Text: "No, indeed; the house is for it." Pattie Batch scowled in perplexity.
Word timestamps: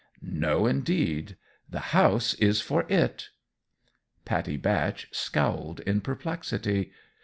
"No, 0.23 0.65
indeed; 0.65 1.37
the 1.69 1.79
house 1.93 2.33
is 2.33 2.59
for 2.59 2.87
it." 2.89 3.29
Pattie 4.25 4.57
Batch 4.57 5.07
scowled 5.11 5.79
in 5.81 6.01
perplexity. 6.01 6.91